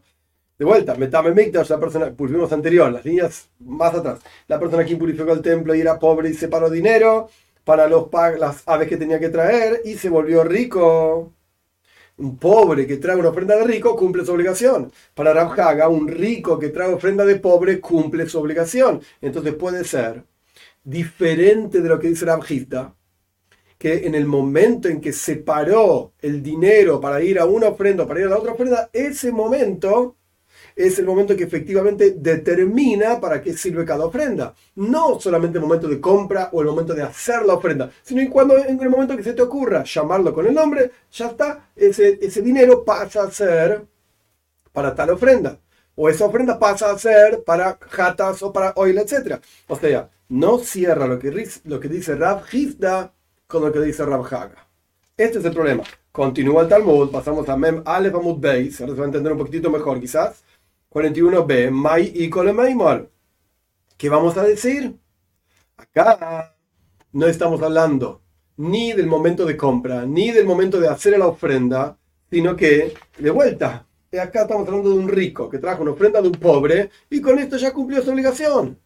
[0.64, 4.22] De vuelta, Metame Mikdash, la persona, pusimos anterior, las líneas más atrás.
[4.48, 7.28] La persona que impurificó el templo y era pobre y separó dinero
[7.66, 8.08] para los,
[8.40, 11.34] las aves que tenía que traer y se volvió rico.
[12.16, 14.90] Un pobre que trae una ofrenda de rico cumple su obligación.
[15.14, 19.02] Para Rabjaga, un rico que trae ofrenda de pobre cumple su obligación.
[19.20, 20.24] Entonces puede ser
[20.82, 22.96] diferente de lo que dice Rabjita,
[23.78, 28.22] que en el momento en que separó el dinero para ir a una ofrenda, para
[28.22, 30.16] ir a la otra ofrenda, ese momento
[30.76, 34.54] es el momento que efectivamente determina para qué sirve cada ofrenda.
[34.76, 38.30] No solamente el momento de compra o el momento de hacer la ofrenda, sino en,
[38.30, 42.20] cuando, en el momento que se te ocurra llamarlo con el nombre, ya está, ese,
[42.22, 43.86] ese dinero pasa a ser
[44.72, 45.58] para tal ofrenda.
[45.96, 49.40] O esa ofrenda pasa a ser para jatas o para oil, etc.
[49.68, 53.14] O sea, no cierra lo que, lo que dice Rav Hizda
[53.46, 54.68] con lo que dice Rav Haga.
[55.16, 55.84] Este es el problema.
[56.12, 59.38] Continúa el Talmud, pasamos a Mem Aleph Amud Beis, ahora se va a entender un
[59.38, 60.44] poquitito mejor quizás.
[60.94, 63.10] 41b, Mai y Meimor.
[63.98, 64.96] ¿Qué vamos a decir?
[65.76, 66.56] Acá
[67.12, 68.22] no estamos hablando
[68.58, 71.98] ni del momento de compra, ni del momento de hacer la ofrenda,
[72.30, 73.88] sino que, de vuelta,
[74.22, 77.40] acá estamos hablando de un rico que trajo una ofrenda de un pobre y con
[77.40, 78.80] esto ya cumplió su obligación.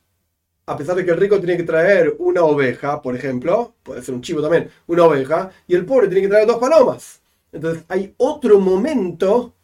[0.66, 4.16] A pesar de que el rico tiene que traer una oveja, por ejemplo, puede ser
[4.16, 7.22] un chivo también, una oveja, y el pobre tiene que traer dos palomas.
[7.52, 9.57] Entonces hay otro momento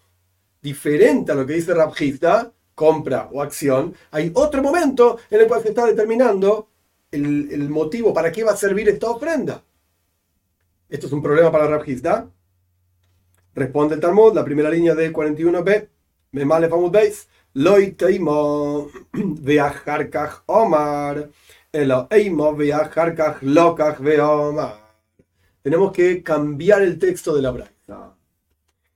[0.63, 5.61] diferente a lo que dice Rabjista, compra o acción, hay otro momento en el cual
[5.61, 6.69] se está determinando
[7.11, 9.61] el, motivo para qué va a servir esta ofrenda.
[10.89, 12.27] Esto es un problema para Rabjista.
[13.53, 15.87] Responde el Talmud, la primera línea de 41b,
[16.31, 21.29] Memale Famud Beis, Loi Teimo Veajarkaj Omar,
[21.71, 24.81] Elo Eimo Veajarkaj Lokaj Veomar.
[25.61, 28.12] Tenemos que cambiar el texto de la Braisa.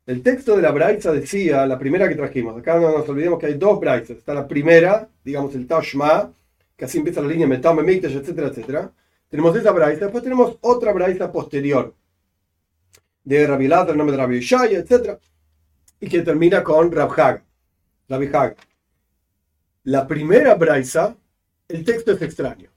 [0.07, 3.47] El texto de la Braisa decía, la primera que trajimos, acá no nos olvidemos que
[3.47, 4.17] hay dos Braisas.
[4.17, 6.31] Está la primera, digamos el Tashma,
[6.77, 8.91] que así empieza la línea Metame Mikdash, etcétera, etcétera.
[9.29, 11.93] Tenemos esa Braisa, después tenemos otra Braisa posterior,
[13.25, 15.19] de Rabbi el nombre de Rabbi Shaya, etc.
[15.99, 17.43] Y que termina con Rabhag,
[18.07, 18.55] Rabbi Hag.
[19.83, 21.17] La primera Braisa,
[21.67, 22.69] el texto es extraño.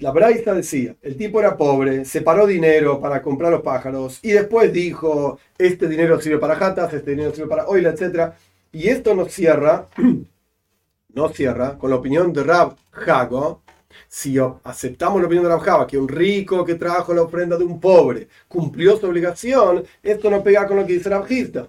[0.00, 4.72] La Braisa decía, el tipo era pobre, separó dinero para comprar los pájaros y después
[4.72, 8.32] dijo, este dinero sirve para jatas, este dinero sirve para oil, etc.
[8.72, 9.86] Y esto nos cierra,
[11.14, 12.74] no cierra, con la opinión de Rab
[13.06, 13.62] Hago,
[14.08, 17.80] si aceptamos la opinión de Rabjaba, que un rico que trajo la ofrenda de un
[17.80, 21.68] pobre cumplió su obligación, esto no pega con lo que dice Rabjista.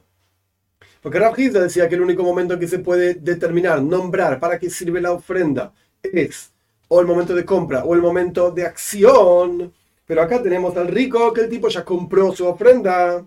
[1.02, 4.69] Porque Rabjista decía que el único momento en que se puede determinar, nombrar para qué
[4.69, 6.52] sirve la ofrenda es
[6.89, 9.73] o el momento de compra o el momento de acción.
[10.06, 13.25] Pero acá tenemos al rico que el tipo ya compró su ofrenda.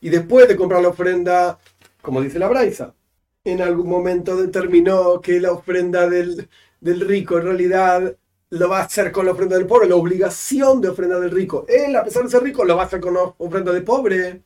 [0.00, 1.58] Y después de comprar la ofrenda,
[2.00, 2.94] como dice la Braisa,
[3.44, 6.48] en algún momento determinó que la ofrenda del,
[6.80, 8.16] del rico en realidad
[8.50, 11.66] lo va a hacer con la ofrenda del pobre, la obligación de ofrenda del rico.
[11.68, 14.42] Él, a pesar de ser rico, lo va a hacer con la ofrenda del pobre.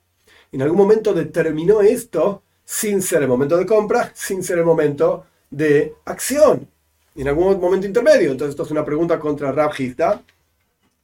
[0.51, 5.27] En algún momento determinó esto sin ser el momento de compra, sin ser el momento
[5.51, 6.69] de acción.
[7.15, 8.31] En algún momento intermedio.
[8.31, 10.23] Entonces, esto es una pregunta contra Rabjista.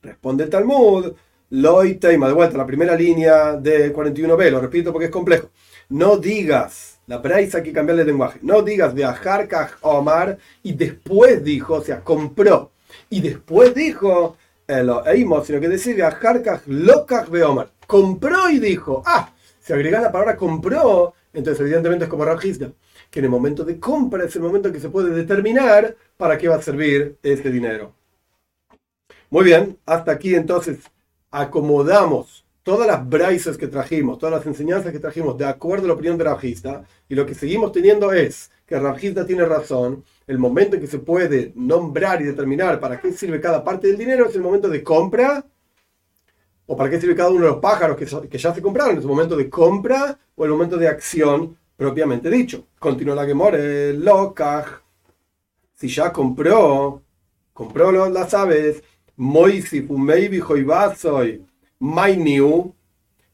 [0.02, 1.12] Responde el Talmud.
[1.50, 5.48] Loy Teima, de vuelta, la primera línea de 41b, lo repito porque es complejo.
[5.88, 8.38] No digas la Braisa que cambiar el lenguaje.
[8.42, 12.72] No digas de Ajarkaj Omar y después dijo, o sea, compró.
[13.08, 17.70] Y después dijo, Eimo, sino que decir de Ajarkaj Lokaj Omar.
[17.86, 22.70] Compró y dijo, ah, si agregas la palabra compró, entonces evidentemente es como Rajista,
[23.10, 26.36] que en el momento de compra es el momento en que se puede determinar para
[26.36, 27.94] qué va a servir este dinero.
[29.30, 30.78] Muy bien, hasta aquí entonces
[31.30, 35.94] acomodamos todas las braisas que trajimos, todas las enseñanzas que trajimos de acuerdo a la
[35.94, 40.76] opinión de Rajista, y lo que seguimos teniendo es que Rajista tiene razón, el momento
[40.76, 44.34] en que se puede nombrar y determinar para qué sirve cada parte del dinero es
[44.34, 45.46] el momento de compra,
[46.66, 49.08] o para qué sirve cada uno de los pájaros que, ya se compraron, es el
[49.08, 52.66] momento de compra o el momento de acción propiamente dicho.
[52.78, 54.82] Continúa la que more, loca,
[55.74, 57.00] si ya compró,
[57.52, 58.82] compró las aves,
[59.16, 61.46] Moisi, Fumeibi, Joibasoy,
[61.78, 62.74] My New.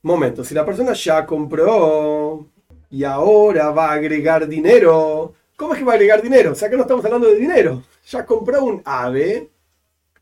[0.02, 2.46] Momento, si la persona ya compró
[2.90, 6.52] y ahora va a agregar dinero, ¿cómo es que va a agregar dinero?
[6.52, 7.82] O sea que no estamos hablando de dinero.
[8.06, 9.50] Ya compró un ave,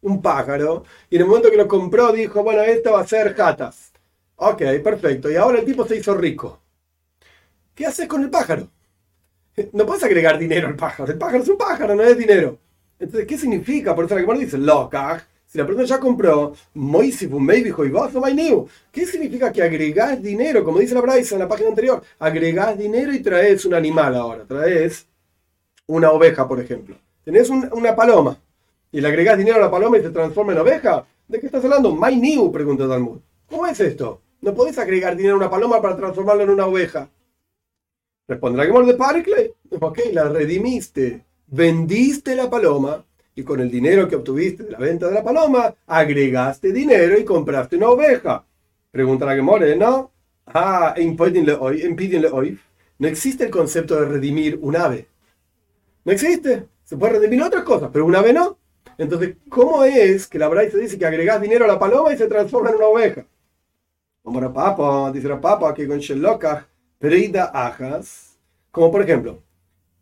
[0.02, 3.34] un pájaro, y en el momento que lo compró dijo, bueno, esto va a ser
[3.34, 3.92] jatas.
[4.36, 5.28] Ok, perfecto.
[5.28, 6.61] Y ahora el tipo se hizo rico.
[7.74, 8.68] ¿Qué haces con el pájaro?
[9.72, 11.10] No puedes agregar dinero al pájaro.
[11.12, 12.58] El pájaro es un pájaro, no es dinero.
[12.98, 13.94] Entonces, ¿qué significa?
[13.94, 16.54] Por eso la que dice, loca, si la persona ya compró,
[18.92, 20.64] ¿qué significa que agregás dinero?
[20.64, 24.44] Como dice la Bryce en la página anterior, agregás dinero y traes un animal ahora,
[24.46, 25.06] traes
[25.86, 26.96] una oveja, por ejemplo.
[27.24, 28.38] Tenés una paloma
[28.90, 31.04] y le agregás dinero a la paloma y se transforma en oveja.
[31.28, 31.94] ¿De qué estás hablando?
[31.94, 33.18] My new, pregunta Talmud.
[33.48, 34.20] ¿Cómo es esto?
[34.40, 37.08] No podés agregar dinero a una paloma para transformarla en una oveja.
[38.32, 39.52] Responderá que de Parkley.
[39.78, 41.22] Ok, la redimiste.
[41.48, 45.74] Vendiste la paloma y con el dinero que obtuviste de la venta de la paloma,
[45.86, 48.42] agregaste dinero y compraste una oveja.
[48.90, 50.10] Pregunta la que more, ¿no?
[50.46, 50.94] Ah,
[51.60, 52.58] hoy,
[52.98, 55.06] no existe el concepto de redimir un ave.
[56.02, 56.68] No existe.
[56.84, 58.56] Se puede redimir otras cosas, pero un ave no.
[58.96, 62.28] Entonces, ¿cómo es que la Braille dice que agregas dinero a la paloma y se
[62.28, 63.26] transforma en una oveja?
[64.22, 66.71] Como la papa, dice la papa que con Shelokach,
[67.02, 68.38] Preida Ajas,
[68.70, 69.42] Como por ejemplo,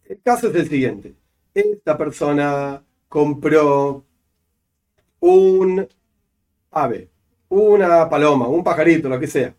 [0.04, 1.14] el caso es el siguiente.
[1.54, 4.04] Esta persona compró
[5.18, 5.88] un
[6.70, 7.08] ave,
[7.48, 9.54] una paloma, un pajarito, lo que sea.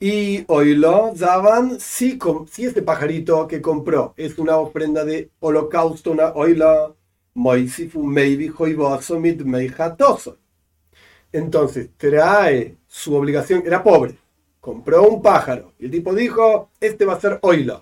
[0.00, 2.18] Y hoy lo daban, si,
[2.50, 6.92] si este pajarito que compró es una ofrenda de holocausto, una oila,
[11.32, 14.18] entonces trae su obligación, era pobre,
[14.66, 17.80] compró un pájaro y el tipo dijo, este va a ser oila.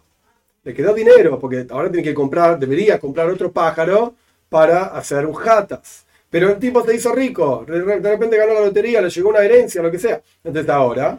[0.65, 4.15] Le quedó dinero porque ahora tiene que comprar, debería comprar otro pájaro
[4.51, 6.05] para hacer un jatas.
[6.29, 9.81] Pero el tipo se hizo rico, de repente ganó la lotería, le llegó una herencia,
[9.81, 10.21] lo que sea.
[10.45, 11.19] Entonces ahora,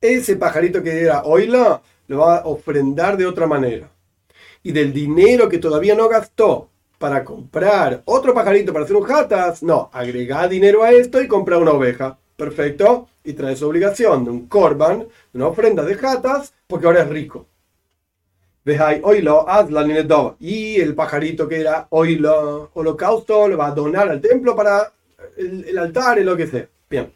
[0.00, 3.90] ese pajarito que era oila, lo va a ofrendar de otra manera.
[4.62, 9.64] Y del dinero que todavía no gastó para comprar otro pajarito para hacer un jatas,
[9.64, 12.19] no, agrega dinero a esto y compra una oveja.
[12.40, 13.06] Perfecto.
[13.22, 17.08] Y trae su obligación de un korban, de una ofrenda de jatas, porque ahora es
[17.10, 17.46] rico.
[20.40, 24.90] Y el pajarito que era oilo, holocausto, lo va a donar al templo para
[25.36, 26.66] el, altar y lo que sea.
[26.88, 27.12] Bien.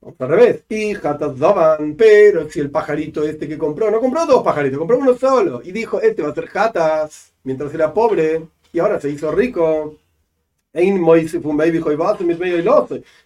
[0.00, 0.62] Vamos al revés.
[0.68, 4.98] Y jatas daban, pero si el pajarito este que compró, no compró dos pajaritos, compró
[4.98, 5.60] uno solo.
[5.64, 9.96] Y dijo, este va a ser jatas mientras era pobre y ahora se hizo rico.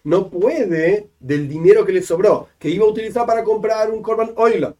[0.03, 4.33] No puede del dinero que le sobró, que iba a utilizar para comprar un Corban
[4.35, 4.75] Oila.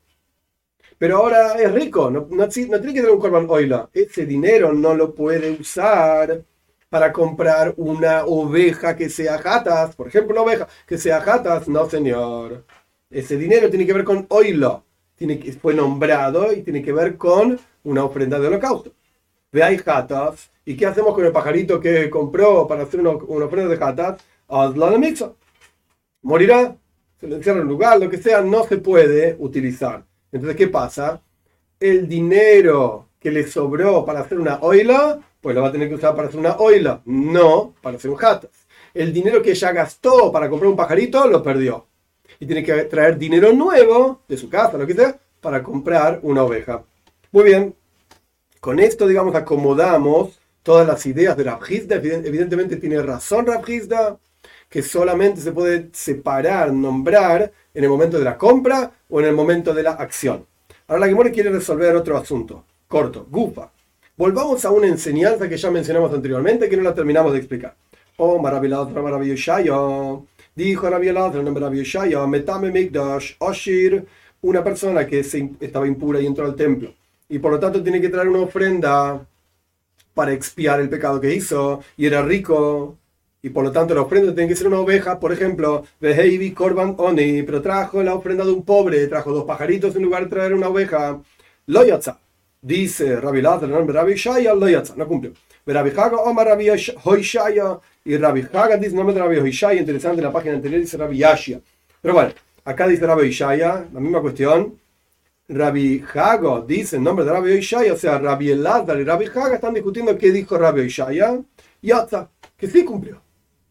[0.97, 3.89] Pero ahora es rico, no, no, tiene que tener un Corban Oila.
[3.93, 6.43] Ese dinero no lo puede usar
[6.89, 9.95] para comprar una oveja que sea jatas.
[9.95, 11.67] Por ejemplo, una oveja que sea jatas.
[11.67, 12.65] No, señor.
[13.09, 14.83] Ese dinero tiene que ver con Oila.
[15.15, 18.93] Tiene que, fue nombrado y tiene que ver con una ofrenda de holocausto
[19.53, 20.51] ve hay jatas.
[20.65, 24.21] ¿Y qué hacemos con el pajarito que compró para hacer una, ofrenda de jatas?
[24.47, 25.33] Hazlo la misa.
[26.21, 26.77] Morirá,
[27.19, 30.05] se le encierra en un lugar, lo que sea, no se puede utilizar.
[30.31, 31.21] Entonces, ¿qué pasa?
[31.79, 35.95] El dinero que le sobró para hacer una oila, pues lo va a tener que
[35.95, 38.51] usar para hacer una oila, no para hacer un jatas.
[38.93, 41.87] El dinero que ya gastó para comprar un pajarito, lo perdió.
[42.39, 46.43] Y tiene que traer dinero nuevo de su casa, lo que sea, para comprar una
[46.43, 46.83] oveja.
[47.31, 47.75] Muy bien,
[48.61, 51.95] con esto, digamos, acomodamos todas las ideas de Rabhizda.
[51.95, 54.17] Evidentemente tiene razón Rabhizda,
[54.69, 59.33] que solamente se puede separar, nombrar en el momento de la compra o en el
[59.33, 60.45] momento de la acción.
[60.87, 63.71] Ahora la Gemore quiere resolver otro asunto, corto, gufa.
[64.17, 67.75] Volvamos a una enseñanza que ya mencionamos anteriormente, que no la terminamos de explicar.
[68.17, 70.25] Oh, maravilloso, maravilloso.
[70.55, 74.05] Dijo Rabielazar, maravilloso, metame mikdash, oshir,
[74.41, 76.93] una persona que estaba impura y entró al templo
[77.33, 79.25] y por lo tanto tiene que traer una ofrenda
[80.13, 82.97] para expiar el pecado que hizo y era rico
[83.41, 86.51] y por lo tanto la ofrenda tiene que ser una oveja, por ejemplo, de Heivi
[86.51, 90.29] Korban Oni, pero trajo la ofrenda de un pobre, trajo dos pajaritos en lugar de
[90.29, 91.19] traer una oveja.
[91.67, 92.19] Loyatza,
[92.61, 95.33] dice Rabbi Lazar, Rabbi Shaya, Loyatza, no cumplió.
[95.65, 96.67] Rabbi Haga, Omar Rabbi
[97.03, 100.97] Hoishaya, y Rabbi Haga dice nombre de Rabbi Hoishaya, interesante, en la página anterior dice
[100.97, 101.59] Rabbi Yashia.
[102.01, 102.31] Pero bueno,
[102.63, 104.77] acá dice Rabbi Hoishaya, la misma cuestión,
[105.55, 109.55] Rabbi Hago dice en nombre de Rabbi Ishaya, o sea, Rabbi Elazar y Rabbi Haga
[109.55, 111.39] están discutiendo qué dijo Rabbi Ishaya,
[111.81, 113.21] y hasta que sí cumplió,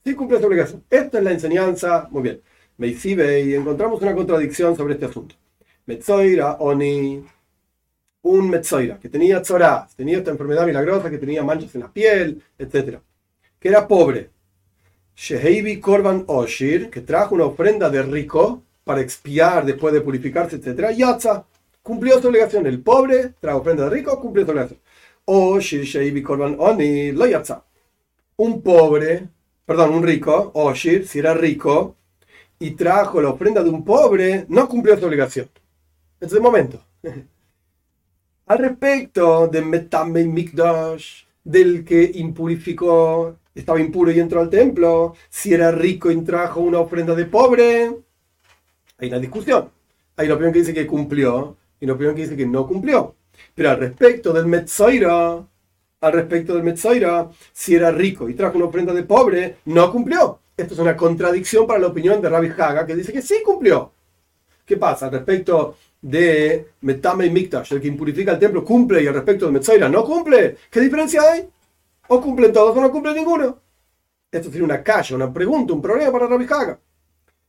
[0.05, 0.85] sí cumplió su obligación.
[0.91, 2.43] Esta es la enseñanza, muy bien.
[2.77, 5.35] Meisibe y encontramos una contradicción sobre este asunto.
[5.87, 7.25] Metzoira Oni,
[8.23, 12.43] un Metzoira que tenía tzorá, tenía esta enfermedad milagrosa, que tenía manchas en la piel,
[12.59, 12.99] etc.
[13.59, 14.31] Que era pobre.
[15.15, 20.91] Sheheibi Korban Oshir, que trajo una ofrenda de rico para expiar después de purificarse, etc.
[20.97, 21.47] Yatza,
[21.83, 22.67] cumplió su obligación.
[22.67, 24.81] El pobre trajo ofrenda de rico, cumplió su obligación.
[25.25, 27.25] O Shir Korban Oni lo
[28.37, 29.29] Un pobre,
[29.65, 31.97] perdón, un rico, o si era rico,
[32.59, 35.51] y trajo la ofrenda de un pobre, no cumplió su obligación.
[36.15, 36.85] Entonces, momento.
[38.47, 45.53] Al respecto de Metame Mikdash, del que impurificó, estaba impuro y entró al templo, si
[45.53, 47.97] era rico y trajo una ofrenda de pobre,
[48.99, 49.71] hay una discusión.
[50.17, 53.17] Hay la opinión que dice que cumplió y la opinión que dice que no cumplió.
[53.57, 55.45] Pero al respecto del Metzoira,
[56.01, 60.39] al respecto del Metzoira, si era rico y trajo una ofrenda de pobre, no cumplió.
[60.57, 63.91] Esto es una contradicción para la opinión de Rabbi Haga, que dice que sí cumplió.
[64.65, 65.07] ¿Qué pasa?
[65.07, 69.47] Al respecto de Metame y Mikdash, el que impurifica el templo, cumple y al respecto
[69.47, 70.59] de Metzoira no cumple.
[70.71, 71.49] ¿Qué diferencia hay?
[72.07, 73.59] O cumplen todos o no cumple ninguno.
[74.31, 76.79] Esto tiene una calle, una pregunta, un problema para Rabbi Haga.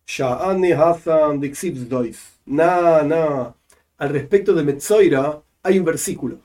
[0.07, 1.39] Sha'ani Hassan
[1.88, 2.39] Dois.
[2.47, 3.62] No, no
[4.03, 6.39] al respecto de Metzoira hay un versículo.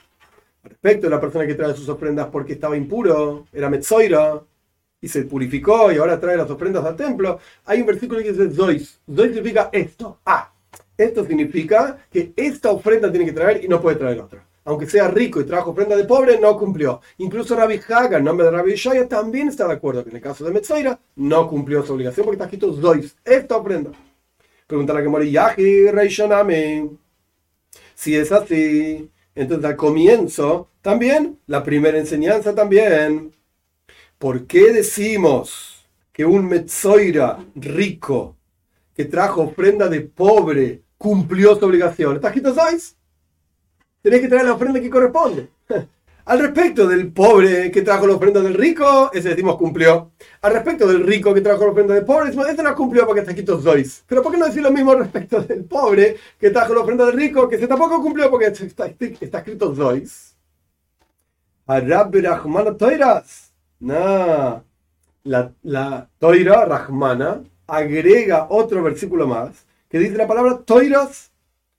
[0.62, 4.40] Al respecto de la persona que trae sus ofrendas porque estaba impuro, era Metzoira,
[5.00, 8.54] y se purificó y ahora trae las ofrendas al templo, hay un versículo que dice
[8.54, 9.00] Zois.
[9.12, 10.20] Zois significa esto.
[10.24, 10.52] Ah,
[10.96, 14.46] Esto significa que esta ofrenda tiene que traer y no puede traer otra.
[14.64, 17.00] Aunque sea rico y trajo ofrenda de pobre, no cumplió.
[17.18, 20.22] Incluso Rabbi Haga, en nombre de Rabbi Shaya, también está de acuerdo que en el
[20.22, 23.90] caso de Metzoira no cumplió su obligación porque está escrito Zois, esta ofrenda.
[24.68, 27.07] Pregunta la que mori Yahi Reishoname.
[27.98, 33.34] Si es así, entonces al comienzo también, la primera enseñanza también.
[34.18, 38.36] ¿Por qué decimos que un Metzoira rico
[38.94, 42.14] que trajo ofrenda de pobre cumplió su obligación?
[42.14, 42.96] ¿Está escrito Zois?
[44.00, 45.48] Tenés que traer la ofrenda que corresponde.
[46.28, 50.12] Al respecto del pobre que trajo la ofrenda del rico, ese decimos cumplió.
[50.42, 53.20] Al respecto del rico que trajo la ofrenda del pobre, decimos, ese no cumplió porque
[53.20, 54.04] está escrito Zois.
[54.06, 57.16] Pero ¿por qué no decir lo mismo respecto del pobre que trajo la ofrenda del
[57.16, 60.36] rico, que ese tampoco cumplió porque está, está escrito Zois?
[61.66, 63.54] Arab Rahmana Toiras.
[63.80, 64.62] No.
[65.24, 71.32] La, la Toira Rahmana agrega otro versículo más que dice la palabra Toiras.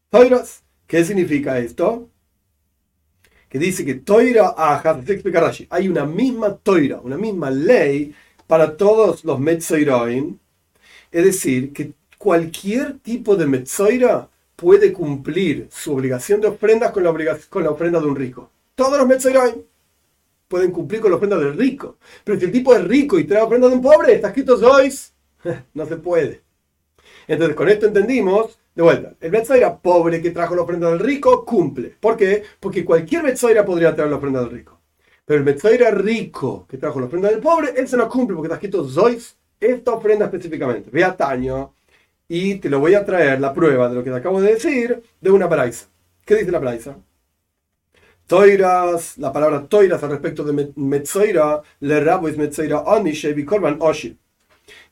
[0.10, 0.64] Toiras.
[0.88, 2.10] ¿Qué significa esto?
[3.50, 8.14] Que dice que Toira Aja, explica Rashi, hay una misma Toira, una misma ley
[8.48, 10.40] para todos los Metzoiroin.
[11.12, 17.14] Es decir, que cualquier tipo de Metzoira puede cumplir su obligación de ofrendas con la,
[17.50, 18.52] con la ofrenda de un rico.
[18.76, 19.66] Todos los Metzoiroin
[20.48, 21.98] pueden cumplir con la ofrenda del rico.
[22.24, 25.14] Pero si el tipo es rico y trae ofrenda de un pobre, está escrito Zois,
[25.74, 26.42] no se puede.
[27.28, 31.44] Entonces, con esto entendimos de vuelta, el Betzoira pobre que trajo la ofrenda del rico
[31.44, 31.98] cumple.
[32.00, 32.44] ¿Por qué?
[32.62, 34.80] Porque cualquier Betzoira podría traer la ofrenda del rico.
[35.26, 38.48] Pero el Betzoira rico que trajo la ofrenda del pobre, él se no cumple porque
[38.48, 40.90] está escrito Zois, esta ofrenda específicamente.
[40.94, 41.74] Ve a Taño
[42.26, 45.04] y te lo voy a traer la prueba de lo que te acabo de decir
[45.20, 45.88] de una braisa.
[46.24, 46.96] ¿Qué dice la braisa?
[48.28, 54.16] Toiras, la palabra toiras al respecto de Metzoira, le rabo es Metzoira Onishe, Korban Oshir.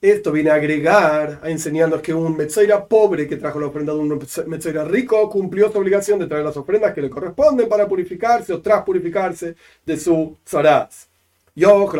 [0.01, 3.99] Esto viene a agregar, a enseñarnos que un Metzoira pobre que trajo la ofrenda de
[3.99, 8.53] un Metzoira rico cumplió su obligación de traer las ofrendas que le corresponden para purificarse
[8.53, 9.55] o tras purificarse
[9.85, 11.07] de su zaraz.
[11.55, 11.91] Yo,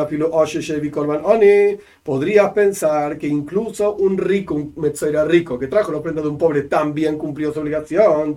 [2.04, 6.38] podría pensar que incluso un rico, un Metzoira rico que trajo la ofrenda de un
[6.38, 8.36] pobre también cumplió su obligación.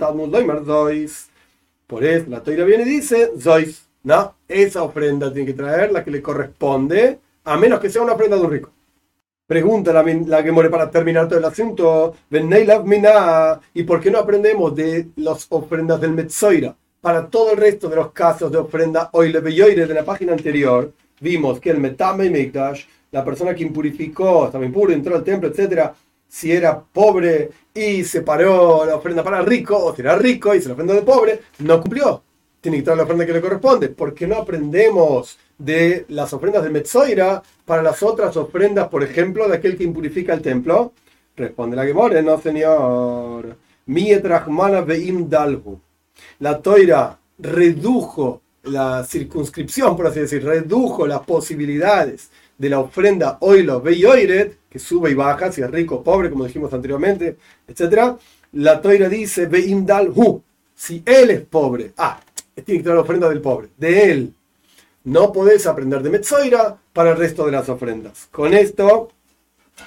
[1.87, 6.03] Por eso la toira viene y dice, Zois, no, esa ofrenda tiene que traer la
[6.03, 8.71] que le corresponde, a menos que sea una ofrenda de un rico.
[9.51, 12.15] Pregunta la, la que muere para terminar todo el asunto.
[13.75, 16.77] ¿Y por qué no aprendemos de las ofrendas del Metzoira?
[17.01, 20.93] Para todo el resto de los casos de ofrenda Oile Beyoire de la página anterior,
[21.19, 25.49] vimos que el Metame y Mikdash, la persona que impurificó, estaba impuro, entró al templo,
[25.49, 25.91] etc.,
[26.29, 30.69] si era pobre y separó la ofrenda para rico, o si era rico y se
[30.69, 32.23] la ofrenda de pobre, no cumplió.
[32.61, 33.89] Tiene que traer la ofrenda que le corresponde.
[33.89, 39.47] ¿Por qué no aprendemos de las ofrendas de Metzoira para las otras ofrendas, por ejemplo,
[39.47, 40.93] de aquel que impurifica el templo?
[41.37, 43.57] Responde la Gemore, no señor.
[46.39, 53.81] La toira redujo la circunscripción, por así decir, redujo las posibilidades de la ofrenda oilo
[53.81, 57.37] beyoiret, que sube y baja, si es rico o pobre, como dijimos anteriormente,
[57.69, 58.17] etc.
[58.53, 59.49] La toira dice
[60.15, 60.43] hu,
[60.75, 62.21] si él es pobre, ah,
[62.65, 64.35] tiene que traer la ofrenda del pobre, de él
[65.05, 68.29] no podés aprender de Metzoira para el resto de las ofrendas.
[68.31, 69.11] Con esto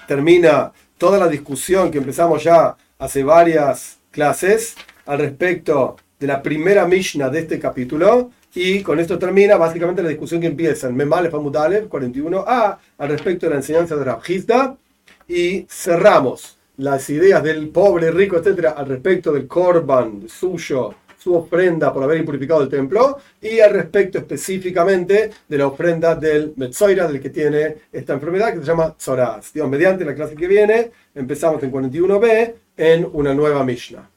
[0.07, 6.85] termina toda la discusión que empezamos ya hace varias clases al respecto de la primera
[6.85, 8.31] Mishnah de este capítulo.
[8.55, 13.47] Y con esto termina básicamente la discusión que empieza en Memale Famudalev 41a al respecto
[13.47, 14.77] de la enseñanza de Rabjista.
[15.27, 20.93] Y cerramos las ideas del pobre, rico, etcétera, al respecto del Korban suyo
[21.23, 26.53] su ofrenda por haber impurificado el templo y al respecto específicamente de la ofrenda del
[26.57, 29.53] Metzoira, del que tiene esta enfermedad que se llama Tzoraz.
[29.53, 34.12] Dios, mediante la clase que viene, empezamos en 41b en una nueva Mishnah.